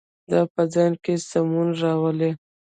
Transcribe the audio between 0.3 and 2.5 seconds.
په ځان کې سمون راولي.